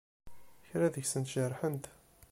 [0.67, 1.85] Kra deg-sent jerḥent.